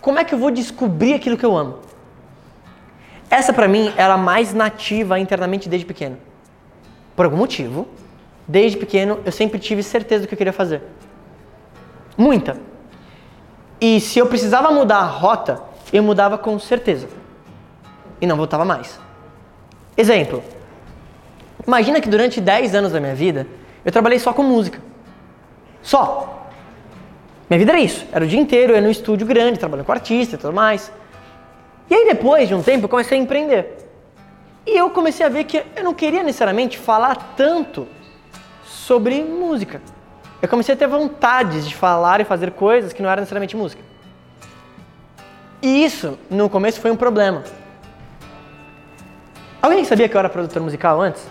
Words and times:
como 0.00 0.18
é 0.18 0.24
que 0.24 0.34
eu 0.34 0.38
vou 0.38 0.50
descobrir 0.50 1.14
aquilo 1.14 1.36
que 1.36 1.44
eu 1.44 1.56
amo? 1.56 1.80
Essa 3.30 3.52
para 3.52 3.68
mim 3.68 3.92
era 3.96 4.14
a 4.14 4.18
mais 4.18 4.54
nativa 4.54 5.18
internamente 5.18 5.68
desde 5.68 5.86
pequeno. 5.86 6.16
Por 7.14 7.24
algum 7.24 7.36
motivo, 7.36 7.86
desde 8.46 8.78
pequeno 8.78 9.20
eu 9.24 9.32
sempre 9.32 9.58
tive 9.58 9.82
certeza 9.82 10.24
do 10.24 10.28
que 10.28 10.34
eu 10.34 10.38
queria 10.38 10.52
fazer. 10.52 10.82
Muita. 12.16 12.56
E 13.80 14.00
se 14.00 14.18
eu 14.18 14.26
precisava 14.26 14.70
mudar 14.70 14.98
a 14.98 15.04
rota, 15.04 15.62
eu 15.92 16.02
mudava 16.02 16.38
com 16.38 16.58
certeza. 16.58 17.08
E 18.20 18.26
não 18.26 18.36
voltava 18.36 18.64
mais. 18.64 18.98
Exemplo. 19.96 20.42
Imagina 21.66 22.00
que 22.00 22.08
durante 22.08 22.40
10 22.40 22.74
anos 22.74 22.92
da 22.92 23.00
minha 23.00 23.14
vida, 23.14 23.46
eu 23.84 23.92
trabalhei 23.92 24.18
só 24.18 24.32
com 24.32 24.42
música. 24.42 24.80
Só. 25.82 26.37
Minha 27.48 27.58
vida 27.58 27.72
era 27.72 27.80
isso. 27.80 28.06
Era 28.12 28.24
o 28.24 28.28
dia 28.28 28.38
inteiro, 28.38 28.72
eu 28.72 28.76
ia 28.76 28.82
no 28.82 28.90
estúdio 28.90 29.26
grande, 29.26 29.58
trabalhando 29.58 29.86
com 29.86 29.92
artista 29.92 30.34
e 30.34 30.38
tudo 30.38 30.52
mais. 30.52 30.92
E 31.88 31.94
aí 31.94 32.06
depois 32.06 32.48
de 32.48 32.54
um 32.54 32.62
tempo 32.62 32.84
eu 32.84 32.88
comecei 32.88 33.18
a 33.18 33.20
empreender. 33.20 33.90
E 34.66 34.76
eu 34.76 34.90
comecei 34.90 35.24
a 35.24 35.28
ver 35.30 35.44
que 35.44 35.64
eu 35.74 35.82
não 35.82 35.94
queria 35.94 36.22
necessariamente 36.22 36.76
falar 36.76 37.34
tanto 37.36 37.88
sobre 38.64 39.22
música. 39.22 39.80
Eu 40.42 40.48
comecei 40.48 40.74
a 40.74 40.78
ter 40.78 40.86
vontades 40.86 41.66
de 41.66 41.74
falar 41.74 42.20
e 42.20 42.24
fazer 42.24 42.50
coisas 42.52 42.92
que 42.92 43.02
não 43.02 43.08
eram 43.08 43.20
necessariamente 43.20 43.56
música. 43.56 43.82
E 45.62 45.84
isso, 45.84 46.18
no 46.30 46.50
começo, 46.50 46.80
foi 46.80 46.90
um 46.90 46.96
problema. 46.96 47.42
Alguém 49.60 49.84
sabia 49.84 50.08
que 50.08 50.14
eu 50.14 50.18
era 50.18 50.28
produtor 50.28 50.62
musical 50.62 51.00
antes? 51.00 51.26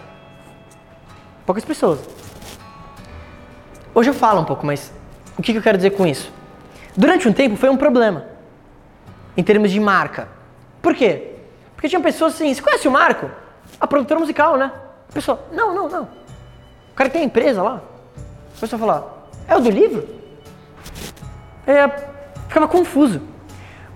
Poucas 1.45 1.63
pessoas. 1.63 1.99
Hoje 3.93 4.09
eu 4.09 4.13
falo 4.13 4.41
um 4.41 4.45
pouco, 4.45 4.65
mas 4.65 4.91
o 5.38 5.41
que 5.41 5.54
eu 5.54 5.62
quero 5.62 5.77
dizer 5.77 5.91
com 5.91 6.05
isso? 6.05 6.32
Durante 6.96 7.27
um 7.27 7.34
tempo 7.34 7.55
foi 7.55 7.70
um 7.70 7.77
problema, 7.77 8.26
em 9.36 9.44
termos 9.44 9.72
de 9.72 9.80
marca. 9.80 10.27
Por 10.82 10.96
quê? 10.96 11.36
Porque 11.76 11.88
tinha 11.88 12.02
pessoas 12.02 12.34
assim, 12.34 12.52
você 12.54 12.62
conhece 12.62 12.88
o 12.88 12.91
Marco? 12.91 13.29
A 13.79 13.85
produtora 13.85 14.20
musical, 14.20 14.57
né? 14.57 14.71
A 15.10 15.13
pessoa, 15.13 15.40
não, 15.52 15.76
não, 15.76 15.88
não. 15.88 16.04
O 16.04 16.96
cara 16.96 17.07
tem 17.10 17.21
a 17.21 17.26
empresa 17.26 17.62
lá. 17.62 17.82
A 18.57 18.60
pessoa 18.60 18.79
fala, 18.79 19.27
é 19.48 19.55
o 19.55 19.60
do 19.60 19.70
livro? 19.70 20.07
É, 21.68 21.88
ficava 22.48 22.68
confuso. 22.68 23.22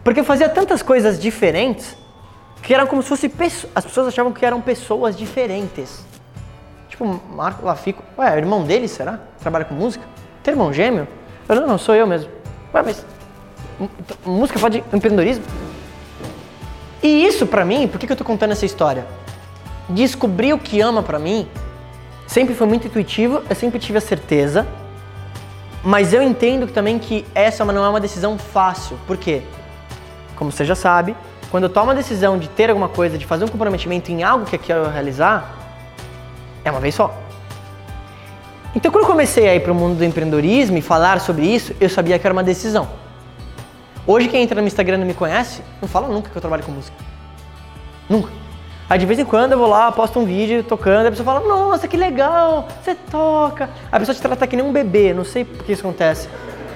Porque 0.04 0.20
eu 0.20 0.24
fazia 0.24 0.48
tantas 0.48 0.84
coisas 0.84 1.20
diferentes 1.20 1.98
que 2.62 2.74
eram 2.74 2.86
como 2.86 3.02
se 3.02 3.10
fosse. 3.10 3.32
As 3.74 3.84
pessoas 3.84 4.08
achavam 4.08 4.32
que 4.32 4.46
eram 4.46 4.62
pessoas 4.62 5.18
diferentes. 5.18 6.06
Tipo, 6.88 7.06
Marco 7.06 7.66
Lafico. 7.66 8.04
Ué, 8.18 8.36
é 8.36 8.38
irmão 8.38 8.64
dele, 8.64 8.88
será? 8.88 9.20
Trabalha 9.40 9.66
com 9.66 9.74
música? 9.74 10.06
Tem 10.44 10.54
irmão 10.54 10.72
gêmeo? 10.72 11.08
Eu, 11.52 11.62
não, 11.62 11.68
não, 11.68 11.78
sou 11.78 11.94
eu 11.94 12.08
mesmo. 12.08 12.32
Ué, 12.74 12.82
mas. 12.82 13.06
Música 14.26 14.60
pode. 14.60 14.84
empreendedorismo? 14.94 15.44
E 17.04 17.26
isso 17.26 17.46
pra 17.46 17.66
mim, 17.66 17.88
por 17.88 18.00
que, 18.00 18.08
que 18.08 18.14
eu 18.14 18.18
tô 18.18 18.24
contando 18.24 18.52
essa 18.52 18.66
história? 18.66 19.06
Descobrir 19.90 20.54
o 20.54 20.60
que 20.60 20.80
ama 20.80 21.04
pra 21.04 21.20
mim 21.20 21.48
sempre 22.26 22.56
foi 22.56 22.66
muito 22.66 22.88
intuitivo, 22.88 23.44
eu 23.50 23.56
sempre 23.56 23.78
tive 23.78 23.98
a 23.98 24.02
certeza, 24.02 24.66
mas 25.84 26.14
eu 26.14 26.24
entendo 26.24 26.66
também 26.66 26.98
que 26.98 27.26
essa 27.36 27.66
não 27.66 27.84
é 27.84 27.90
uma 27.90 28.00
decisão 28.00 28.38
fácil. 28.38 28.98
Por 29.06 29.18
quê? 29.18 29.42
Como 30.38 30.50
você 30.50 30.64
já 30.64 30.76
sabe, 30.76 31.14
quando 31.50 31.66
eu 31.66 31.70
tomo 31.70 31.92
a 31.92 31.94
decisão 31.94 32.38
de 32.38 32.48
ter 32.48 32.70
alguma 32.70 32.88
coisa, 32.88 33.18
de 33.18 33.26
fazer 33.26 33.44
um 33.44 33.50
comprometimento 33.50 34.10
em 34.10 34.24
algo 34.24 34.46
que 34.46 34.56
eu 34.56 34.60
quero 34.60 34.90
realizar, 34.90 35.54
é 36.64 36.72
uma 36.72 36.80
vez 36.80 36.96
só. 36.96 37.14
Então, 38.74 38.90
quando 38.92 39.04
eu 39.04 39.10
comecei 39.10 39.50
a 39.50 39.56
ir 39.56 39.60
para 39.60 39.72
o 39.72 39.76
mundo 39.76 39.98
do 39.98 40.06
empreendedorismo 40.06 40.78
e 40.78 40.82
falar 40.82 41.20
sobre 41.20 41.46
isso, 41.46 41.76
eu 41.80 41.90
sabia 41.90 42.18
que 42.18 42.26
era 42.26 42.32
uma 42.32 42.44
decisão. 42.44 42.88
Hoje 44.08 44.30
quem 44.30 44.42
entra 44.42 44.60
no 44.62 44.68
Instagram 44.68 44.96
e 44.96 45.00
não 45.00 45.08
me 45.08 45.14
conhece, 45.14 45.62
não 45.82 45.88
fala 45.88 46.08
nunca 46.08 46.30
que 46.30 46.36
eu 46.36 46.42
trabalho 46.42 46.64
com 46.64 46.72
música. 46.72 46.96
Nunca. 48.10 48.32
Aí 48.90 48.98
de 48.98 49.06
vez 49.06 49.20
em 49.20 49.26
quando 49.26 49.54
eu 49.54 49.58
vou 49.58 49.68
lá, 49.68 49.92
posto 49.92 50.20
um 50.20 50.26
vídeo 50.26 50.64
tocando, 50.64 51.08
a 51.08 51.10
pessoa 51.12 51.26
fala, 51.26 51.48
nossa, 51.48 51.88
que 51.88 51.96
legal, 51.96 52.68
você 52.82 52.96
toca. 52.96 53.70
A 53.92 54.00
pessoa 54.00 54.16
te 54.16 54.22
trata 54.22 54.48
que 54.48 54.56
nem 54.56 54.66
um 54.66 54.72
bebê, 54.72 55.14
não 55.14 55.24
sei 55.24 55.46
por 55.46 55.64
que 55.64 55.74
isso 55.74 55.82
acontece. 55.82 56.28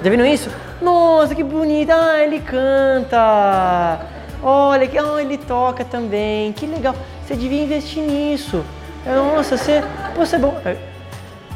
Já 0.03 0.09
viram 0.09 0.25
isso? 0.25 0.49
Nossa, 0.81 1.33
que 1.33 1.43
bonito, 1.43 1.91
ah, 1.91 2.19
ele 2.19 2.39
canta. 2.41 3.99
Olha, 4.43 4.87
que, 4.87 4.99
oh, 4.99 5.17
ele 5.17 5.37
toca 5.37 5.83
também, 5.83 6.53
que 6.53 6.65
legal. 6.65 6.95
Você 7.25 7.35
devia 7.35 7.63
investir 7.63 8.03
nisso. 8.03 8.63
Nossa, 9.05 9.57
você, 9.57 9.83
você 10.15 10.35
é 10.35 10.39
bom. 10.39 10.61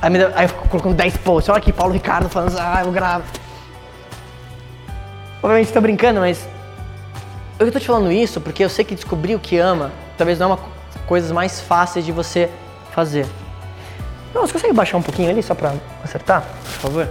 Aí, 0.02 0.12
aí 0.36 0.46
eu 0.46 0.50
fico 0.50 0.68
colocando 0.70 0.96
10 0.96 1.18
posts, 1.18 1.50
olha 1.50 1.58
aqui, 1.58 1.74
Paulo 1.74 1.94
Ricardo 1.94 2.30
falando, 2.30 2.58
ah, 2.60 2.82
eu 2.86 2.92
gravo. 2.92 3.26
Obviamente 5.42 5.68
estou 5.68 5.82
brincando, 5.82 6.20
mas 6.20 6.48
eu 7.58 7.68
estou 7.68 7.82
te 7.82 7.88
falando 7.88 8.12
isso 8.12 8.40
porque 8.40 8.64
eu 8.64 8.70
sei 8.70 8.86
que 8.86 8.96
descobrir 8.96 9.36
o 9.36 9.40
que 9.40 9.58
ama 9.58 9.92
talvez 10.18 10.38
não 10.38 10.52
é 10.52 10.54
uma 10.54 10.58
das 10.58 11.02
coisas 11.06 11.32
mais 11.32 11.62
fáceis 11.62 12.06
de 12.06 12.12
você 12.12 12.50
fazer. 12.92 13.26
Não, 14.34 14.42
você 14.42 14.54
consegue 14.54 14.74
baixar 14.74 14.98
um 14.98 15.02
pouquinho 15.02 15.30
ali 15.30 15.42
só 15.42 15.56
para 15.56 15.74
acertar, 16.04 16.42
por 16.42 16.90
favor? 16.90 17.10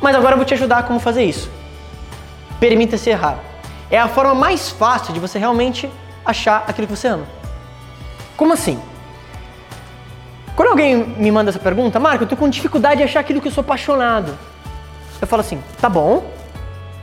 Mas 0.00 0.14
agora 0.14 0.34
eu 0.34 0.36
vou 0.36 0.44
te 0.44 0.54
ajudar 0.54 0.78
a 0.78 0.82
como 0.82 1.00
fazer 1.00 1.24
isso. 1.24 1.50
Permita-se 2.60 3.10
errar. 3.10 3.38
É 3.90 3.98
a 3.98 4.08
forma 4.08 4.34
mais 4.34 4.68
fácil 4.68 5.14
de 5.14 5.18
você 5.18 5.38
realmente 5.38 5.90
achar 6.24 6.64
aquilo 6.68 6.86
que 6.86 6.94
você 6.94 7.08
ama. 7.08 7.24
Como 8.36 8.52
assim? 8.52 8.80
Quando 10.58 10.70
alguém 10.70 10.96
me 10.96 11.30
manda 11.30 11.50
essa 11.50 11.58
pergunta, 11.60 12.00
Marco, 12.00 12.24
eu 12.24 12.28
tô 12.28 12.36
com 12.36 12.48
dificuldade 12.48 12.96
de 12.96 13.04
achar 13.04 13.20
aquilo 13.20 13.40
que 13.40 13.46
eu 13.46 13.52
sou 13.52 13.62
apaixonado. 13.62 14.36
Eu 15.20 15.26
falo 15.28 15.38
assim, 15.38 15.62
tá 15.80 15.88
bom, 15.88 16.28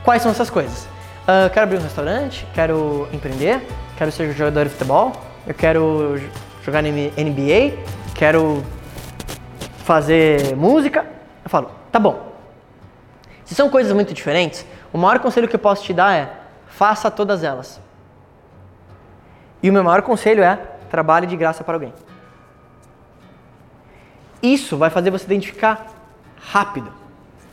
Quais 0.04 0.22
são 0.22 0.30
essas 0.30 0.50
coisas? 0.50 0.84
Uh, 1.24 1.50
quero 1.54 1.64
abrir 1.64 1.78
um 1.78 1.82
restaurante, 1.82 2.46
quero 2.54 3.08
empreender, 3.14 3.66
quero 3.98 4.12
ser 4.12 4.32
jogador 4.34 4.66
de 4.66 4.72
futebol, 4.72 5.14
eu 5.48 5.54
quero 5.54 6.22
jogar 6.64 6.84
na 6.84 6.90
NBA, 6.90 7.78
quero 8.14 8.62
fazer 9.78 10.54
música. 10.58 11.06
Eu 11.44 11.50
falo, 11.50 11.72
tá 11.94 11.98
bom. 11.98 12.34
Se 13.46 13.56
são 13.56 13.70
coisas 13.70 13.94
muito 13.94 14.14
diferentes, 14.14 14.66
o 14.92 14.98
maior 14.98 15.18
conselho 15.20 15.48
que 15.48 15.56
eu 15.56 15.60
posso 15.60 15.82
te 15.82 15.94
dar 15.94 16.14
é 16.14 16.30
faça 16.68 17.10
todas 17.10 17.42
elas. 17.42 17.80
E 19.64 19.70
o 19.70 19.74
meu 19.74 19.84
maior 19.84 20.02
conselho 20.02 20.44
é 20.44 20.60
trabalhe 20.92 21.26
de 21.26 21.38
graça 21.38 21.64
para 21.64 21.74
alguém. 21.74 21.94
Isso 24.54 24.78
vai 24.78 24.90
fazer 24.90 25.10
você 25.10 25.26
identificar 25.26 25.88
rápido 26.40 26.92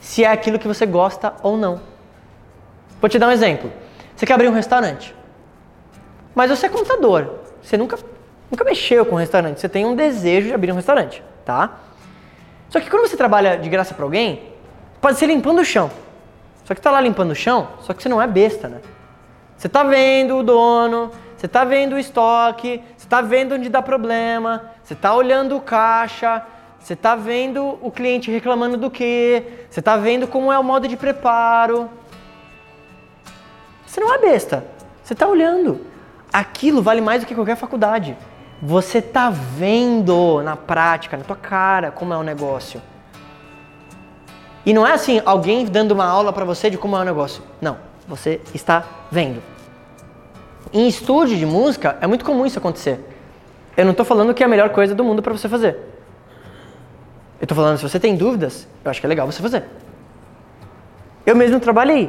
se 0.00 0.24
é 0.24 0.30
aquilo 0.30 0.58
que 0.58 0.68
você 0.68 0.84
gosta 0.84 1.32
ou 1.42 1.56
não. 1.56 1.80
Vou 3.00 3.08
te 3.08 3.18
dar 3.18 3.28
um 3.28 3.30
exemplo. 3.30 3.72
Você 4.14 4.26
quer 4.26 4.34
abrir 4.34 4.48
um 4.48 4.52
restaurante, 4.52 5.14
mas 6.34 6.50
você 6.50 6.66
é 6.66 6.68
contador. 6.68 7.26
Você 7.62 7.76
nunca, 7.76 7.98
nunca 8.50 8.64
mexeu 8.64 9.06
com 9.06 9.14
um 9.14 9.18
restaurante. 9.18 9.60
Você 9.60 9.68
tem 9.68 9.86
um 9.86 9.94
desejo 9.94 10.48
de 10.48 10.54
abrir 10.54 10.70
um 10.72 10.74
restaurante, 10.74 11.22
tá? 11.44 11.78
Só 12.68 12.78
que 12.78 12.90
quando 12.90 13.08
você 13.08 13.16
trabalha 13.16 13.56
de 13.56 13.68
graça 13.70 13.94
para 13.94 14.04
alguém, 14.04 14.42
pode 15.00 15.18
ser 15.18 15.26
limpando 15.26 15.60
o 15.60 15.64
chão. 15.64 15.90
Só 16.64 16.74
que 16.74 16.80
tá 16.80 16.90
lá 16.90 17.00
limpando 17.00 17.30
o 17.30 17.34
chão, 17.34 17.68
só 17.80 17.94
que 17.94 18.02
você 18.02 18.08
não 18.08 18.20
é 18.20 18.26
besta, 18.26 18.68
né? 18.68 18.80
Você 19.56 19.68
tá 19.68 19.82
vendo 19.82 20.36
o 20.36 20.42
dono, 20.42 21.10
você 21.36 21.48
tá 21.48 21.64
vendo 21.64 21.94
o 21.94 21.98
estoque, 21.98 22.82
você 22.96 23.08
tá 23.08 23.20
vendo 23.20 23.54
onde 23.54 23.68
dá 23.68 23.80
problema, 23.80 24.70
você 24.82 24.94
tá 24.94 25.14
olhando 25.14 25.56
o 25.56 25.60
caixa, 25.60 26.42
você 26.82 26.96
tá 26.96 27.14
vendo 27.14 27.78
o 27.80 27.92
cliente 27.92 28.28
reclamando 28.28 28.76
do 28.76 28.90
quê, 28.90 29.44
você 29.70 29.80
tá 29.80 29.96
vendo 29.96 30.26
como 30.26 30.52
é 30.52 30.58
o 30.58 30.64
modo 30.64 30.88
de 30.88 30.96
preparo. 30.96 31.88
Você 33.86 34.00
não 34.00 34.12
é 34.12 34.18
besta. 34.18 34.66
Você 35.02 35.12
está 35.12 35.28
olhando. 35.28 35.80
Aquilo 36.32 36.82
vale 36.82 37.00
mais 37.00 37.22
do 37.22 37.26
que 37.26 37.36
qualquer 37.36 37.56
faculdade. 37.56 38.16
Você 38.60 38.98
está 38.98 39.30
vendo 39.30 40.42
na 40.42 40.56
prática, 40.56 41.16
na 41.16 41.22
tua 41.22 41.36
cara, 41.36 41.92
como 41.92 42.12
é 42.12 42.16
o 42.16 42.22
negócio. 42.24 42.82
E 44.66 44.74
não 44.74 44.84
é 44.84 44.92
assim, 44.92 45.22
alguém 45.24 45.64
dando 45.64 45.92
uma 45.92 46.06
aula 46.06 46.32
para 46.32 46.44
você 46.44 46.68
de 46.68 46.76
como 46.76 46.96
é 46.96 47.00
o 47.00 47.04
negócio. 47.04 47.44
Não, 47.60 47.76
você 48.08 48.40
está 48.52 48.84
vendo. 49.10 49.40
Em 50.72 50.88
estúdio 50.88 51.36
de 51.36 51.46
música 51.46 51.96
é 52.00 52.08
muito 52.08 52.24
comum 52.24 52.44
isso 52.44 52.58
acontecer. 52.58 52.98
Eu 53.76 53.84
não 53.84 53.92
estou 53.92 54.04
falando 54.04 54.34
que 54.34 54.42
é 54.42 54.46
a 54.46 54.48
melhor 54.48 54.70
coisa 54.70 54.96
do 54.96 55.04
mundo 55.04 55.22
para 55.22 55.32
você 55.32 55.48
fazer. 55.48 55.92
Eu 57.42 57.44
estou 57.44 57.56
falando, 57.56 57.76
se 57.76 57.82
você 57.82 57.98
tem 57.98 58.14
dúvidas, 58.14 58.68
eu 58.84 58.90
acho 58.92 59.00
que 59.00 59.06
é 59.06 59.08
legal 59.08 59.26
você 59.26 59.42
fazer. 59.42 59.64
Eu 61.26 61.34
mesmo 61.34 61.58
trabalhei 61.58 62.08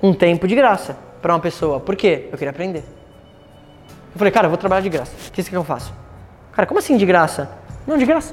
um 0.00 0.14
tempo 0.14 0.46
de 0.46 0.54
graça 0.54 0.96
para 1.20 1.34
uma 1.34 1.40
pessoa. 1.40 1.80
Por 1.80 1.96
quê? 1.96 2.28
Eu 2.30 2.38
queria 2.38 2.50
aprender. 2.50 2.84
Eu 4.12 4.18
falei, 4.18 4.30
cara, 4.30 4.46
eu 4.46 4.50
vou 4.50 4.56
trabalhar 4.56 4.80
de 4.80 4.88
graça. 4.88 5.10
O 5.10 5.32
que 5.32 5.42
quer 5.42 5.50
que 5.50 5.56
eu 5.56 5.64
faço? 5.64 5.92
Cara, 6.52 6.64
como 6.64 6.78
assim 6.78 6.96
de 6.96 7.04
graça? 7.04 7.50
Não, 7.88 7.98
de 7.98 8.06
graça. 8.06 8.32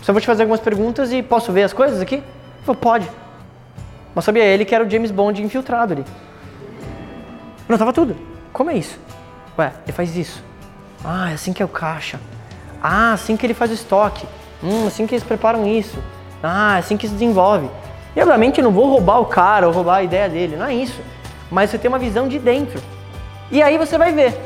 Só 0.00 0.14
vou 0.14 0.20
te 0.20 0.26
fazer 0.26 0.44
algumas 0.44 0.60
perguntas 0.60 1.12
e 1.12 1.22
posso 1.22 1.52
ver 1.52 1.64
as 1.64 1.74
coisas 1.74 2.00
aqui? 2.00 2.22
Ele 2.66 2.76
pode. 2.78 3.06
Mas 4.14 4.24
sabia 4.24 4.44
ele 4.44 4.64
que 4.64 4.74
era 4.74 4.82
o 4.82 4.88
James 4.88 5.10
Bond 5.10 5.42
infiltrado 5.42 5.92
ali. 5.92 6.04
Não, 7.68 7.76
tava 7.76 7.92
tudo. 7.92 8.16
Como 8.50 8.70
é 8.70 8.78
isso? 8.78 8.98
Ué, 9.58 9.74
ele 9.84 9.92
faz 9.92 10.16
isso. 10.16 10.42
Ah, 11.04 11.32
é 11.32 11.34
assim 11.34 11.52
que 11.52 11.62
é 11.62 11.66
o 11.66 11.68
caixa. 11.68 12.18
Ah, 12.82 13.12
assim 13.12 13.36
que 13.36 13.44
ele 13.44 13.52
faz 13.52 13.70
o 13.70 13.74
estoque. 13.74 14.26
Hum, 14.64 14.86
assim 14.86 15.06
que 15.06 15.14
eles 15.14 15.24
preparam 15.24 15.66
isso. 15.66 15.98
Ah, 16.42 16.76
assim 16.76 16.96
que 16.96 17.06
se 17.06 17.12
desenvolve. 17.12 17.68
E 18.16 18.20
obviamente 18.20 18.58
eu 18.58 18.64
não 18.64 18.72
vou 18.72 18.88
roubar 18.88 19.20
o 19.20 19.26
cara 19.26 19.66
ou 19.66 19.72
roubar 19.72 19.96
a 19.96 20.02
ideia 20.02 20.28
dele, 20.28 20.56
não 20.56 20.66
é 20.66 20.74
isso. 20.74 21.00
Mas 21.50 21.70
você 21.70 21.78
tem 21.78 21.88
uma 21.88 21.98
visão 21.98 22.26
de 22.26 22.38
dentro. 22.38 22.80
E 23.50 23.62
aí 23.62 23.76
você 23.76 23.98
vai 23.98 24.12
ver. 24.12 24.40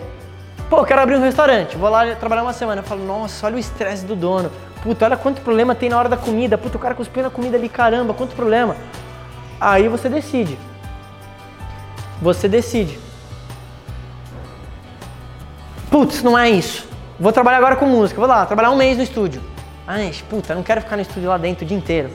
Pô, 0.68 0.84
quero 0.84 1.00
abrir 1.00 1.16
um 1.16 1.22
restaurante, 1.22 1.76
vou 1.76 1.88
lá 1.88 2.14
trabalhar 2.16 2.42
uma 2.42 2.52
semana. 2.52 2.80
Eu 2.80 2.84
falo, 2.84 3.04
nossa, 3.04 3.46
olha 3.46 3.56
o 3.56 3.58
estresse 3.58 4.04
do 4.04 4.16
dono. 4.16 4.50
Puta, 4.82 5.04
olha 5.04 5.16
quanto 5.16 5.40
problema 5.40 5.74
tem 5.74 5.88
na 5.88 5.98
hora 5.98 6.08
da 6.08 6.16
comida. 6.16 6.58
Puta, 6.58 6.76
o 6.76 6.80
cara 6.80 6.94
cuspiu 6.94 7.22
na 7.22 7.30
comida 7.30 7.56
ali, 7.56 7.68
caramba, 7.68 8.12
quanto 8.12 8.34
problema. 8.34 8.76
Aí 9.60 9.88
você 9.88 10.08
decide. 10.08 10.58
Você 12.20 12.48
decide. 12.48 12.98
Putz, 15.90 16.22
não 16.22 16.38
é 16.38 16.50
isso. 16.50 16.86
Vou 17.18 17.32
trabalhar 17.32 17.58
agora 17.58 17.76
com 17.76 17.86
música. 17.86 18.20
Vou 18.20 18.28
lá, 18.28 18.44
trabalhar 18.44 18.70
um 18.70 18.76
mês 18.76 18.96
no 18.96 19.02
estúdio. 19.02 19.40
Ai, 19.90 20.14
puta, 20.28 20.54
não 20.54 20.62
quero 20.62 20.82
ficar 20.82 20.96
no 20.96 21.02
estúdio 21.02 21.30
lá 21.30 21.38
dentro 21.38 21.64
o 21.64 21.66
dia 21.66 21.74
inteiro. 21.74 22.10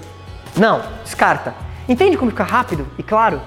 Não, 0.55 0.83
descarta. 1.03 1.55
Entende 1.89 2.15
como 2.15 2.29
fica 2.29 2.43
rápido 2.43 2.87
e 2.99 3.01
claro? 3.01 3.41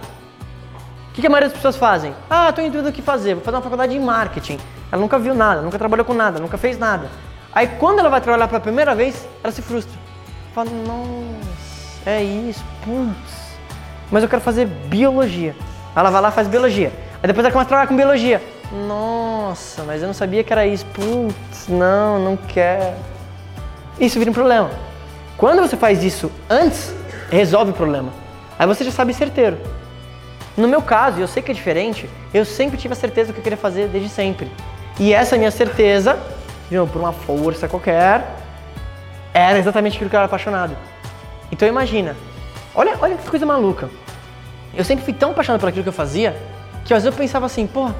O 1.11 1.12
que, 1.12 1.20
que 1.20 1.28
a 1.28 1.31
maioria 1.31 1.49
das 1.49 1.56
pessoas 1.56 1.76
fazem? 1.76 2.12
Ah, 2.28 2.52
tô 2.52 2.61
em 2.61 2.69
dúvida 2.69 2.88
o 2.88 2.93
que 2.93 3.00
fazer, 3.00 3.34
vou 3.34 3.44
fazer 3.44 3.56
uma 3.56 3.62
faculdade 3.62 3.93
de 3.93 4.00
marketing. 4.00 4.58
Ela 4.90 5.00
nunca 5.00 5.17
viu 5.17 5.32
nada, 5.32 5.62
nunca 5.62 5.78
trabalhou 5.78 6.05
com 6.05 6.12
nada, 6.12 6.40
nunca 6.40 6.58
fez 6.58 6.76
nada. 6.76 7.08
Aí 7.55 7.69
quando 7.78 8.00
ela 8.00 8.08
vai 8.08 8.20
trabalhar 8.20 8.49
pela 8.49 8.58
primeira 8.58 8.96
vez, 8.96 9.25
ela 9.44 9.52
se 9.52 9.62
frustra. 9.62 9.96
Fala, 10.52 10.70
nossa, 10.70 12.11
é 12.11 12.20
isso, 12.20 12.64
putz. 12.84 13.56
Mas 14.11 14.25
eu 14.25 14.28
quero 14.28 14.43
fazer 14.43 14.67
biologia. 14.67 15.55
Ela 15.94 16.11
vai 16.11 16.20
lá 16.20 16.32
faz 16.32 16.49
biologia. 16.49 16.93
Aí 17.23 17.28
depois 17.28 17.44
ela 17.44 17.52
começa 17.52 17.67
a 17.67 17.69
trabalhar 17.69 17.87
com 17.87 17.96
biologia. 17.96 18.43
Nossa, 18.88 19.84
mas 19.84 20.02
eu 20.02 20.08
não 20.08 20.14
sabia 20.14 20.43
que 20.43 20.52
era 20.52 20.67
isso. 20.67 20.84
Putz, 20.87 21.69
não, 21.69 22.19
não 22.19 22.37
quero. 22.37 23.15
Isso 23.98 24.19
vira 24.19 24.31
um 24.31 24.34
problema. 24.34 24.70
Quando 25.37 25.62
você 25.62 25.76
faz 25.76 26.02
isso 26.04 26.31
antes, 26.48 26.94
resolve 27.31 27.70
o 27.70 27.75
problema. 27.75 28.10
Aí 28.58 28.66
você 28.66 28.84
já 28.84 28.90
sabe 28.90 29.12
certeiro. 29.14 29.58
No 30.56 30.66
meu 30.66 30.81
caso, 30.81 31.20
eu 31.20 31.28
sei 31.28 31.43
que 31.43 31.50
é 31.50 31.54
diferente, 31.54 32.08
eu 32.32 32.44
sempre 32.44 32.78
tive 32.78 32.93
a 32.93 32.96
certeza 32.96 33.28
do 33.28 33.34
que 33.34 33.40
eu 33.40 33.43
queria 33.43 33.58
fazer 33.58 33.88
desde 33.88 34.08
sempre. 34.08 34.50
E 34.98 35.12
essa 35.12 35.37
minha 35.37 35.50
certeza, 35.50 36.19
novo, 36.70 36.90
por 36.90 36.98
uma 36.98 37.12
força 37.12 37.69
qualquer, 37.69 38.26
era 39.34 39.58
exatamente 39.58 39.96
aquilo 39.96 40.08
que 40.08 40.16
eu 40.16 40.19
era 40.19 40.26
apaixonado. 40.26 40.75
Então 41.52 41.69
imagina, 41.69 42.16
olha, 42.75 42.96
olha 43.00 43.16
que 43.16 43.28
coisa 43.28 43.44
maluca. 43.44 43.90
Eu 44.75 44.84
sempre 44.84 45.04
fui 45.04 45.12
tão 45.12 45.31
apaixonado 45.32 45.60
por 45.60 45.69
aquilo 45.69 45.82
que 45.82 45.88
eu 45.90 45.92
fazia, 45.92 46.34
que 46.84 46.94
às 46.94 47.02
vezes 47.02 47.14
eu 47.14 47.22
pensava 47.22 47.44
assim, 47.44 47.66
pô, 47.66 47.90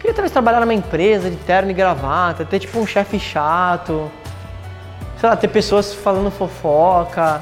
queria 0.00 0.14
talvez 0.14 0.32
trabalhar 0.32 0.60
numa 0.60 0.74
empresa 0.74 1.30
de 1.30 1.36
terno 1.36 1.70
e 1.70 1.74
gravata, 1.74 2.44
ter 2.44 2.58
tipo 2.58 2.78
um 2.80 2.86
chefe 2.86 3.20
chato, 3.20 4.10
sei 5.22 5.28
lá, 5.28 5.36
ter 5.36 5.46
pessoas 5.46 5.94
falando 5.94 6.32
fofoca. 6.32 7.40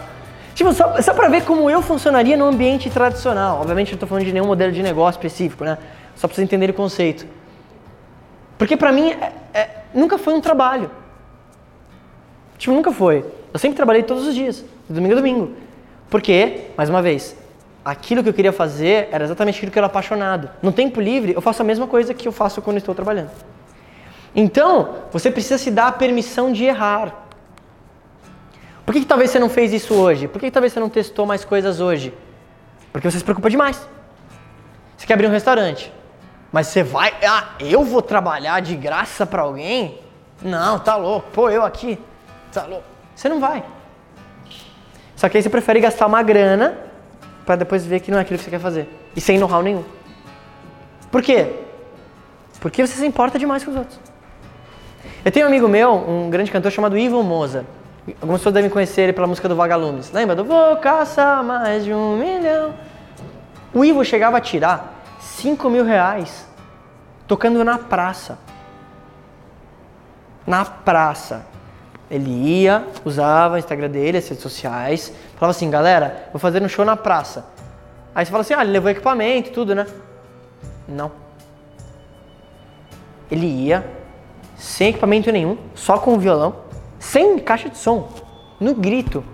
Tipo, 0.54 0.70
só, 0.74 1.00
só 1.00 1.14
pra 1.14 1.30
ver 1.30 1.44
como 1.44 1.70
eu 1.70 1.80
funcionaria 1.80 2.36
no 2.36 2.44
ambiente 2.44 2.90
tradicional. 2.90 3.58
Obviamente 3.58 3.92
não 3.92 3.98
tô 3.98 4.06
falando 4.06 4.26
de 4.26 4.34
nenhum 4.34 4.46
modelo 4.46 4.70
de 4.70 4.82
negócio 4.82 5.18
específico, 5.18 5.64
né? 5.64 5.78
Só 6.14 6.28
pra 6.28 6.34
vocês 6.34 6.44
entenderem 6.44 6.74
o 6.74 6.76
conceito. 6.76 7.26
Porque 8.58 8.76
pra 8.76 8.92
mim 8.92 9.12
é, 9.12 9.32
é, 9.54 9.68
nunca 9.94 10.18
foi 10.18 10.34
um 10.34 10.42
trabalho. 10.42 10.90
Tipo, 12.58 12.74
nunca 12.74 12.92
foi. 12.92 13.24
Eu 13.50 13.58
sempre 13.58 13.76
trabalhei 13.76 14.02
todos 14.02 14.26
os 14.26 14.34
dias, 14.34 14.62
de 14.86 14.94
domingo 14.94 15.14
a 15.14 15.16
domingo. 15.16 15.54
Porque, 16.10 16.66
mais 16.76 16.90
uma 16.90 17.00
vez, 17.00 17.34
aquilo 17.82 18.22
que 18.22 18.28
eu 18.28 18.34
queria 18.34 18.52
fazer 18.52 19.08
era 19.10 19.24
exatamente 19.24 19.56
aquilo 19.56 19.72
que 19.72 19.78
eu 19.78 19.80
era 19.80 19.86
apaixonado. 19.86 20.50
No 20.60 20.70
tempo 20.70 21.00
livre, 21.00 21.32
eu 21.32 21.40
faço 21.40 21.62
a 21.62 21.64
mesma 21.64 21.86
coisa 21.86 22.12
que 22.12 22.28
eu 22.28 22.32
faço 22.32 22.60
quando 22.60 22.76
estou 22.76 22.94
trabalhando. 22.94 23.30
Então, 24.36 24.96
você 25.10 25.30
precisa 25.30 25.56
se 25.56 25.70
dar 25.70 25.86
a 25.86 25.92
permissão 25.92 26.52
de 26.52 26.64
errar. 26.64 27.29
Por 28.90 28.94
que, 28.94 29.00
que 29.02 29.06
talvez 29.06 29.30
você 29.30 29.38
não 29.38 29.48
fez 29.48 29.72
isso 29.72 29.94
hoje? 29.94 30.26
Por 30.26 30.40
que, 30.40 30.46
que 30.46 30.50
talvez 30.50 30.72
você 30.72 30.80
não 30.80 30.88
testou 30.88 31.24
mais 31.24 31.44
coisas 31.44 31.78
hoje? 31.78 32.12
Porque 32.92 33.08
você 33.08 33.18
se 33.18 33.22
preocupa 33.22 33.48
demais. 33.48 33.88
Você 34.96 35.06
quer 35.06 35.14
abrir 35.14 35.28
um 35.28 35.30
restaurante, 35.30 35.92
mas 36.50 36.66
você 36.66 36.82
vai, 36.82 37.14
ah, 37.24 37.50
eu 37.60 37.84
vou 37.84 38.02
trabalhar 38.02 38.58
de 38.58 38.74
graça 38.74 39.24
para 39.24 39.42
alguém? 39.42 40.00
Não, 40.42 40.80
tá 40.80 40.96
louco. 40.96 41.30
Pô, 41.30 41.48
eu 41.48 41.64
aqui, 41.64 42.00
tá 42.52 42.64
louco. 42.64 42.82
Você 43.14 43.28
não 43.28 43.38
vai. 43.38 43.62
Só 45.14 45.28
que 45.28 45.36
aí 45.36 45.42
você 45.44 45.48
prefere 45.48 45.78
gastar 45.78 46.08
uma 46.08 46.20
grana 46.24 46.76
para 47.46 47.54
depois 47.54 47.86
ver 47.86 48.00
que 48.00 48.10
não 48.10 48.18
é 48.18 48.22
aquilo 48.22 48.38
que 48.38 48.44
você 48.44 48.50
quer 48.50 48.58
fazer 48.58 48.88
e 49.14 49.20
sem 49.20 49.38
know-how 49.38 49.62
nenhum. 49.62 49.84
Por 51.12 51.22
quê? 51.22 51.60
Porque 52.58 52.84
você 52.84 52.94
se 52.96 53.06
importa 53.06 53.38
demais 53.38 53.62
com 53.62 53.70
os 53.70 53.76
outros. 53.76 54.00
Eu 55.24 55.30
tenho 55.30 55.46
um 55.46 55.48
amigo 55.48 55.68
meu, 55.68 55.92
um 55.92 56.28
grande 56.28 56.50
cantor 56.50 56.72
chamado 56.72 56.98
Ivo 56.98 57.22
Moza. 57.22 57.64
Algumas 58.20 58.40
pessoas 58.40 58.54
devem 58.54 58.70
conhecer 58.70 59.02
ele 59.02 59.12
pela 59.12 59.26
música 59.26 59.48
do 59.48 59.54
Vagalumes. 59.54 60.10
Lembra 60.10 60.34
do 60.34 60.44
Vou 60.44 60.76
caçar 60.76 61.44
mais 61.44 61.84
de 61.84 61.92
um 61.92 62.16
milhão? 62.16 62.74
O 63.72 63.84
Ivo 63.84 64.04
chegava 64.04 64.38
a 64.38 64.40
tirar 64.40 65.02
5 65.20 65.68
mil 65.68 65.84
reais 65.84 66.46
tocando 67.26 67.62
na 67.62 67.78
praça. 67.78 68.38
Na 70.46 70.64
praça. 70.64 71.46
Ele 72.10 72.28
ia, 72.28 72.84
usava 73.04 73.54
o 73.54 73.58
Instagram 73.58 73.88
dele, 73.88 74.18
as 74.18 74.28
redes 74.28 74.42
sociais, 74.42 75.12
falava 75.36 75.56
assim, 75.56 75.70
galera, 75.70 76.28
vou 76.32 76.40
fazer 76.40 76.60
um 76.60 76.68
show 76.68 76.84
na 76.84 76.96
praça. 76.96 77.46
Aí 78.12 78.24
você 78.24 78.32
fala 78.32 78.40
assim, 78.40 78.54
ah, 78.54 78.62
ele 78.62 78.72
levou 78.72 78.90
equipamento, 78.90 79.52
tudo, 79.52 79.76
né? 79.76 79.86
Não. 80.88 81.12
Ele 83.30 83.46
ia, 83.46 83.88
sem 84.56 84.88
equipamento 84.88 85.30
nenhum, 85.30 85.56
só 85.76 85.98
com 85.98 86.14
o 86.14 86.18
violão, 86.18 86.56
sem 87.00 87.38
caixa 87.38 87.68
de 87.68 87.78
som, 87.78 88.08
no 88.60 88.74
grito. 88.74 89.24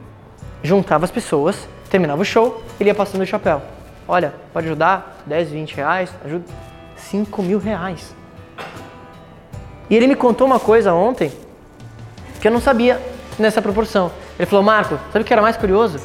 Juntava 0.63 1.05
as 1.05 1.11
pessoas, 1.11 1.69
terminava 1.91 2.23
o 2.23 2.25
show, 2.25 2.63
ele 2.81 2.89
ia 2.89 2.95
passando 2.95 3.21
o 3.21 3.27
chapéu. 3.27 3.61
Olha, 4.09 4.33
pode 4.53 4.67
ajudar? 4.67 5.23
10, 5.27 5.51
20 5.51 5.75
reais, 5.75 6.11
ajuda. 6.25 6.45
5 6.97 7.43
mil 7.43 7.59
reais. 7.59 8.15
E 9.91 9.97
ele 9.97 10.07
me 10.07 10.15
contou 10.15 10.47
uma 10.47 10.59
coisa 10.59 10.95
ontem 10.95 11.31
que 12.41 12.49
eu 12.49 12.53
não 12.53 12.61
sabia 12.61 13.01
nessa 13.39 13.61
proporção. 13.61 14.11
Ele 14.39 14.47
falou, 14.47 14.65
Marco, 14.65 14.99
sabe 15.13 15.23
o 15.23 15.25
que 15.25 15.33
era 15.33 15.43
mais 15.43 15.57
curioso? 15.57 16.01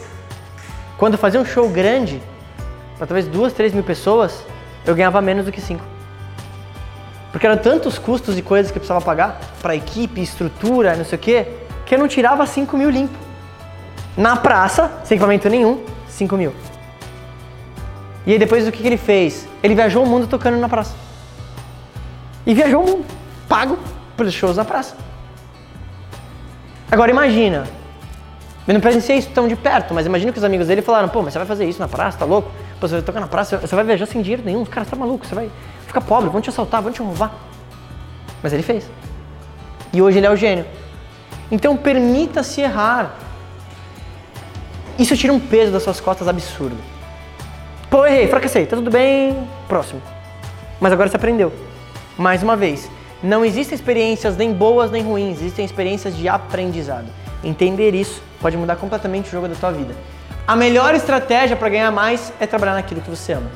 Quando 0.97 1.13
eu 1.13 1.19
fazia 1.19 1.39
um 1.39 1.45
show 1.45 1.69
grande, 1.69 2.21
para 2.97 3.07
talvez 3.07 3.27
duas, 3.27 3.53
três 3.53 3.73
mil 3.73 3.83
pessoas, 3.83 4.43
eu 4.85 4.95
ganhava 4.95 5.21
menos 5.21 5.45
do 5.45 5.51
que 5.51 5.61
cinco. 5.61 5.90
Porque 7.31 7.47
eram 7.47 7.57
tantos 7.57 7.97
custos 7.97 8.37
e 8.37 8.41
coisas 8.41 8.71
que 8.71 8.77
eu 8.77 8.81
precisava 8.81 9.03
pagar 9.03 9.39
para 9.61 9.75
equipe, 9.75 10.21
estrutura, 10.21 10.95
não 10.95 11.05
sei 11.05 11.17
o 11.17 11.21
quê, 11.21 11.47
que 11.85 11.95
eu 11.95 11.99
não 11.99 12.07
tirava 12.07 12.45
5 12.45 12.77
mil 12.77 12.89
limpo. 12.89 13.17
Na 14.17 14.35
praça, 14.35 14.91
sem 15.05 15.15
equipamento 15.15 15.49
nenhum, 15.49 15.83
5 16.09 16.35
mil. 16.35 16.53
E 18.25 18.33
aí 18.33 18.39
depois 18.39 18.67
o 18.67 18.71
que, 18.71 18.81
que 18.81 18.87
ele 18.87 18.97
fez? 18.97 19.47
Ele 19.63 19.73
viajou 19.73 20.03
o 20.03 20.07
mundo 20.07 20.27
tocando 20.27 20.57
na 20.57 20.67
praça. 20.67 20.93
E 22.45 22.53
viajou 22.53 22.83
o 22.83 22.87
mundo, 22.87 23.05
pago 23.47 23.79
pelos 24.17 24.33
shows 24.33 24.57
na 24.57 24.65
praça. 24.65 24.95
Agora 26.91 27.09
imagina, 27.09 27.65
eu 28.67 28.73
não 28.73 28.81
presenciei 28.81 29.17
isso 29.17 29.29
tão 29.29 29.47
de 29.47 29.55
perto, 29.55 29.93
mas 29.93 30.05
imagina 30.05 30.31
que 30.31 30.37
os 30.37 30.43
amigos 30.43 30.67
dele 30.67 30.81
falaram, 30.81 31.07
pô, 31.07 31.21
mas 31.21 31.33
você 31.33 31.39
vai 31.39 31.47
fazer 31.47 31.65
isso 31.65 31.79
na 31.79 31.87
praça, 31.87 32.17
tá 32.17 32.25
louco? 32.25 32.51
Pô, 32.79 32.87
você 32.87 32.95
vai 32.95 33.01
tocar 33.01 33.21
na 33.21 33.27
praça, 33.27 33.57
você 33.57 33.75
vai 33.75 33.85
viajar 33.85 34.05
sem 34.05 34.21
dinheiro 34.21 34.43
nenhum, 34.45 34.65
cara, 34.65 34.85
você 34.85 34.91
tá 34.91 34.97
maluco, 34.97 35.25
você 35.25 35.33
vai 35.33 35.49
ficar 35.91 36.01
pobre, 36.01 36.29
vão 36.29 36.41
te 36.41 36.49
assaltar, 36.49 36.81
vão 36.81 36.91
te 36.91 37.01
roubar. 37.01 37.31
Mas 38.41 38.53
ele 38.53 38.63
fez. 38.63 38.89
E 39.93 40.01
hoje 40.01 40.17
ele 40.17 40.25
é 40.25 40.31
o 40.31 40.35
gênio. 40.35 40.65
Então 41.51 41.75
permita-se 41.75 42.61
errar. 42.61 43.13
Isso 44.97 45.15
tira 45.17 45.33
um 45.33 45.39
peso 45.39 45.71
das 45.71 45.83
suas 45.83 45.99
costas 45.99 46.27
absurdo. 46.27 46.77
Pô, 47.89 48.05
errei, 48.05 48.27
fracassei, 48.27 48.65
tá 48.65 48.77
tudo 48.77 48.89
bem, 48.89 49.47
próximo. 49.67 50.01
Mas 50.79 50.93
agora 50.93 51.09
você 51.09 51.17
aprendeu. 51.17 51.51
Mais 52.17 52.41
uma 52.41 52.55
vez, 52.55 52.89
não 53.21 53.43
existem 53.43 53.75
experiências 53.75 54.37
nem 54.37 54.53
boas 54.53 54.89
nem 54.89 55.03
ruins, 55.03 55.39
existem 55.39 55.65
experiências 55.65 56.15
de 56.15 56.27
aprendizado. 56.29 57.07
Entender 57.43 57.93
isso 57.93 58.21
pode 58.39 58.55
mudar 58.55 58.77
completamente 58.77 59.27
o 59.27 59.31
jogo 59.31 59.47
da 59.47 59.55
tua 59.55 59.71
vida. 59.71 59.93
A 60.47 60.55
melhor 60.55 60.95
estratégia 60.95 61.55
para 61.55 61.69
ganhar 61.69 61.91
mais 61.91 62.31
é 62.39 62.47
trabalhar 62.47 62.73
naquilo 62.73 63.01
que 63.01 63.09
você 63.09 63.33
ama. 63.33 63.51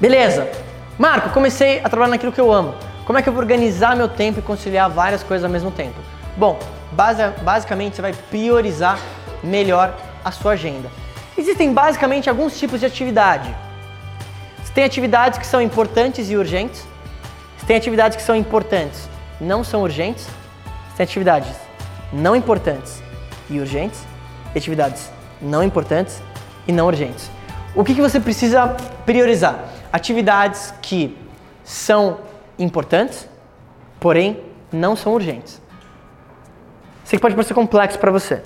Beleza. 0.00 0.50
Marco, 0.98 1.30
comecei 1.30 1.80
a 1.80 1.88
trabalhar 1.88 2.10
naquilo 2.10 2.32
que 2.32 2.40
eu 2.40 2.52
amo. 2.52 2.74
Como 3.06 3.18
é 3.18 3.22
que 3.22 3.28
eu 3.28 3.32
vou 3.32 3.42
organizar 3.42 3.96
meu 3.96 4.08
tempo 4.08 4.38
e 4.38 4.42
conciliar 4.42 4.90
várias 4.90 5.22
coisas 5.22 5.44
ao 5.44 5.50
mesmo 5.50 5.70
tempo? 5.70 5.98
Bom, 6.36 6.58
base, 6.92 7.22
basicamente 7.42 7.96
você 7.96 8.02
vai 8.02 8.12
priorizar 8.12 8.98
melhor 9.42 9.96
a 10.24 10.30
sua 10.30 10.52
agenda. 10.52 10.88
Existem 11.36 11.72
basicamente 11.72 12.28
alguns 12.28 12.58
tipos 12.58 12.78
de 12.78 12.86
atividade. 12.86 13.54
Você 14.62 14.72
tem 14.72 14.84
atividades 14.84 15.38
que 15.38 15.46
são 15.46 15.62
importantes 15.62 16.30
e 16.30 16.36
urgentes. 16.36 16.86
Você 17.56 17.66
tem 17.66 17.76
atividades 17.76 18.16
que 18.16 18.22
são 18.22 18.36
importantes, 18.36 19.08
não 19.40 19.64
são 19.64 19.82
urgentes. 19.82 20.24
Você 20.24 20.98
tem 20.98 21.04
atividades 21.04 21.56
não 22.12 22.36
importantes 22.36 23.02
e 23.48 23.58
urgentes. 23.58 24.04
E 24.54 24.58
atividades 24.58 25.10
não 25.40 25.62
importantes 25.62 26.22
e 26.68 26.72
não 26.72 26.86
urgentes. 26.86 27.30
O 27.74 27.82
que, 27.82 27.94
que 27.94 28.02
você 28.02 28.20
precisa 28.20 28.76
priorizar? 29.06 29.71
Atividades 29.92 30.72
que 30.80 31.16
são 31.62 32.20
importantes, 32.58 33.28
porém 34.00 34.42
não 34.72 34.96
são 34.96 35.12
urgentes. 35.12 35.60
Sei 37.04 37.18
que 37.18 37.22
pode 37.22 37.34
parecer 37.34 37.54
complexo 37.54 37.98
para 37.98 38.10
você. 38.10 38.42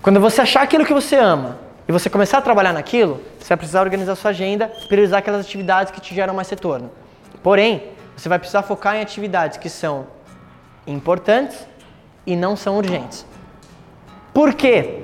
Quando 0.00 0.20
você 0.20 0.40
achar 0.40 0.62
aquilo 0.62 0.86
que 0.86 0.94
você 0.94 1.16
ama 1.16 1.58
e 1.86 1.92
você 1.92 2.08
começar 2.08 2.38
a 2.38 2.40
trabalhar 2.40 2.72
naquilo, 2.72 3.20
você 3.38 3.48
vai 3.48 3.56
precisar 3.58 3.82
organizar 3.82 4.14
sua 4.14 4.30
agenda, 4.30 4.72
priorizar 4.88 5.18
aquelas 5.18 5.44
atividades 5.44 5.92
que 5.92 6.00
te 6.00 6.14
geram 6.14 6.32
mais 6.32 6.48
retorno. 6.48 6.90
Porém, 7.42 7.90
você 8.16 8.28
vai 8.28 8.38
precisar 8.38 8.62
focar 8.62 8.96
em 8.96 9.02
atividades 9.02 9.58
que 9.58 9.68
são 9.68 10.06
importantes 10.86 11.66
e 12.26 12.34
não 12.34 12.56
são 12.56 12.76
urgentes. 12.76 13.26
Por 14.32 14.54
quê? 14.54 15.02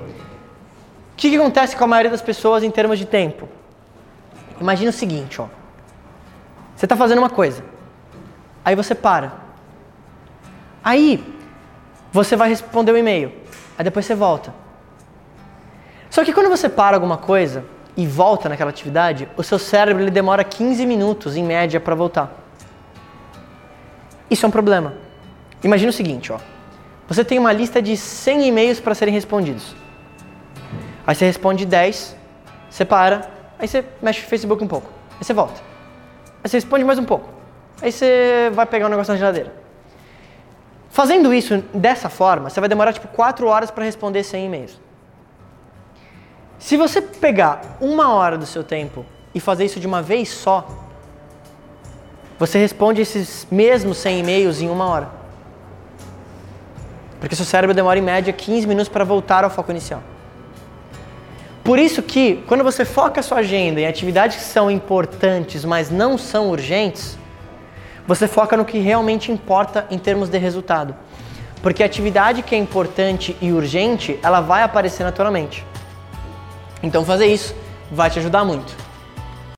O 1.13 1.15
que, 1.15 1.29
que 1.29 1.35
acontece 1.35 1.75
com 1.75 1.83
a 1.83 1.87
maioria 1.87 2.11
das 2.11 2.21
pessoas 2.21 2.63
em 2.63 2.71
termos 2.71 2.97
de 2.97 3.05
tempo? 3.05 3.47
Imagina 4.59 4.89
o 4.89 4.93
seguinte, 4.93 5.41
ó. 5.41 5.47
Você 6.75 6.85
está 6.85 6.95
fazendo 6.95 7.19
uma 7.19 7.29
coisa, 7.29 7.63
aí 8.63 8.75
você 8.75 8.93
para. 8.93 9.33
Aí 10.83 11.23
você 12.11 12.35
vai 12.35 12.49
responder 12.49 12.91
o 12.91 12.95
um 12.95 12.97
e-mail, 12.97 13.31
aí 13.77 13.83
depois 13.83 14.05
você 14.05 14.15
volta. 14.15 14.53
Só 16.09 16.23
que 16.23 16.33
quando 16.33 16.49
você 16.49 16.69
para 16.69 16.95
alguma 16.95 17.17
coisa 17.17 17.65
e 17.97 18.05
volta 18.05 18.47
naquela 18.49 18.69
atividade, 18.69 19.27
o 19.37 19.43
seu 19.43 19.59
cérebro 19.59 20.03
ele 20.03 20.11
demora 20.11 20.43
15 20.43 20.85
minutos 20.85 21.35
em 21.35 21.43
média 21.43 21.79
para 21.79 21.95
voltar. 21.95 22.31
Isso 24.29 24.45
é 24.45 24.47
um 24.47 24.51
problema. 24.51 24.93
Imagina 25.63 25.89
o 25.89 25.93
seguinte, 25.93 26.31
ó. 26.31 26.39
Você 27.07 27.23
tem 27.23 27.37
uma 27.37 27.53
lista 27.53 27.81
de 27.81 27.95
100 27.95 28.47
e-mails 28.47 28.79
para 28.79 28.95
serem 28.95 29.13
respondidos. 29.13 29.75
Aí 31.05 31.13
você 31.13 31.25
responde 31.25 31.65
10, 31.65 32.15
você 32.69 32.83
para, 32.83 33.29
aí 33.59 33.67
você 33.67 33.83
mexe 34.01 34.21
no 34.21 34.27
Facebook 34.27 34.63
um 34.63 34.67
pouco, 34.67 34.89
aí 35.17 35.23
você 35.23 35.33
volta. 35.33 35.61
Aí 36.43 36.49
você 36.49 36.57
responde 36.57 36.83
mais 36.83 36.99
um 36.99 37.05
pouco. 37.05 37.29
Aí 37.81 37.91
você 37.91 38.51
vai 38.53 38.65
pegar 38.65 38.85
um 38.85 38.89
negócio 38.89 39.11
na 39.11 39.17
geladeira. 39.17 39.53
Fazendo 40.89 41.33
isso 41.33 41.57
dessa 41.73 42.09
forma, 42.09 42.49
você 42.49 42.59
vai 42.59 42.69
demorar 42.69 42.93
tipo 42.93 43.07
4 43.09 43.45
horas 43.47 43.69
para 43.69 43.83
responder 43.83 44.23
100 44.23 44.45
e-mails. 44.45 44.79
Se 46.57 46.77
você 46.77 47.01
pegar 47.01 47.77
uma 47.81 48.13
hora 48.13 48.37
do 48.37 48.45
seu 48.45 48.63
tempo 48.63 49.05
e 49.33 49.39
fazer 49.39 49.65
isso 49.65 49.79
de 49.79 49.85
uma 49.85 50.01
vez 50.01 50.29
só, 50.29 50.65
você 52.39 52.57
responde 52.57 53.01
esses 53.01 53.45
mesmos 53.51 53.97
100 53.97 54.19
e-mails 54.19 54.61
em 54.61 54.69
uma 54.69 54.87
hora. 54.87 55.09
Porque 57.19 57.35
seu 57.35 57.45
cérebro 57.45 57.75
demora 57.75 57.99
em 57.99 58.01
média 58.01 58.31
15 58.31 58.67
minutos 58.67 58.89
para 58.89 59.03
voltar 59.03 59.43
ao 59.43 59.49
foco 59.49 59.71
inicial. 59.71 60.01
Por 61.65 61.79
isso 61.79 62.03
que, 62.03 62.43
quando 62.45 62.63
você 62.63 62.85
foca 62.85 63.21
a 63.21 63.23
sua 63.23 63.39
agenda 63.39 63.81
em 63.81 63.87
atividades 63.87 64.37
que 64.37 64.43
são 64.43 64.69
importantes, 64.69 65.65
mas 65.65 65.89
não 65.89 66.15
são 66.15 66.51
urgentes, 66.51 67.17
você 68.07 68.27
foca 68.27 68.55
no 68.55 68.63
que 68.63 68.77
realmente 68.77 69.31
importa 69.31 69.87
em 69.89 69.97
termos 69.97 70.29
de 70.29 70.37
resultado. 70.37 70.95
Porque 71.63 71.81
a 71.81 71.87
atividade 71.87 72.43
que 72.43 72.53
é 72.53 72.57
importante 72.59 73.35
e 73.41 73.51
urgente, 73.51 74.19
ela 74.21 74.41
vai 74.41 74.61
aparecer 74.61 75.03
naturalmente. 75.03 75.65
Então 76.83 77.03
fazer 77.03 77.25
isso 77.25 77.55
vai 77.91 78.11
te 78.11 78.19
ajudar 78.19 78.45
muito. 78.45 78.84